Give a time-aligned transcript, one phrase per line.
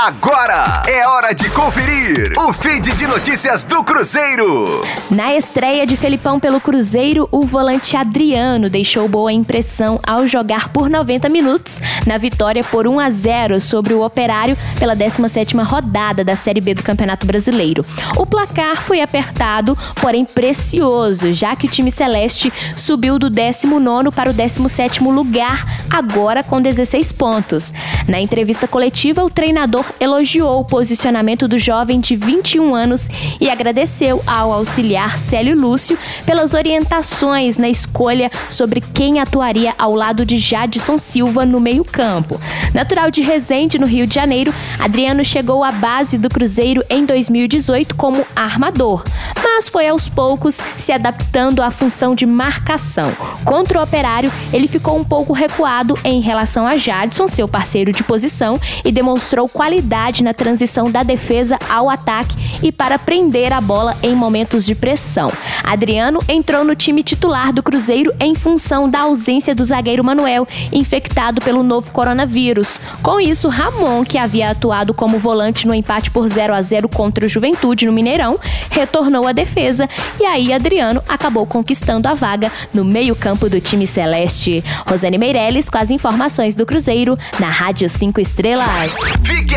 [0.00, 4.80] Agora é hora de conferir o feed de notícias do Cruzeiro.
[5.10, 10.88] Na estreia de Felipão pelo Cruzeiro, o volante Adriano deixou boa impressão ao jogar por
[10.88, 16.36] 90 minutos na vitória por 1 a 0 sobre o Operário pela 17ª rodada da
[16.36, 17.84] Série B do Campeonato Brasileiro.
[18.16, 24.30] O placar foi apertado, porém precioso, já que o time celeste subiu do 19º para
[24.30, 27.74] o 17º lugar, agora com 16 pontos.
[28.06, 33.08] Na entrevista coletiva, o treinador elogiou o posicionamento do jovem de 21 anos
[33.40, 40.24] e agradeceu ao auxiliar Célio Lúcio pelas orientações na escolha sobre quem atuaria ao lado
[40.24, 42.40] de Jadson Silva no meio-campo.
[42.74, 47.96] Natural de Resende, no Rio de Janeiro, Adriano chegou à base do Cruzeiro em 2018
[47.96, 49.02] como armador,
[49.42, 53.10] mas foi aos poucos se adaptando à função de marcação.
[53.44, 58.04] Contra o Operário, ele ficou um pouco recuado em relação a Jadson, seu parceiro de
[58.04, 59.77] posição, e demonstrou qualidade
[60.22, 65.30] na transição da defesa ao ataque e para prender a bola em momentos de pressão.
[65.62, 71.40] Adriano entrou no time titular do Cruzeiro em função da ausência do zagueiro Manuel, infectado
[71.40, 72.80] pelo novo coronavírus.
[73.02, 77.26] Com isso, Ramon, que havia atuado como volante no empate por 0 a 0 contra
[77.26, 78.38] o Juventude no Mineirão,
[78.70, 79.88] retornou à defesa
[80.20, 84.64] e aí Adriano acabou conquistando a vaga no meio-campo do time celeste.
[84.88, 88.92] Rosane Meirelles com as informações do Cruzeiro na Rádio 5 Estrelas.
[89.22, 89.56] Fique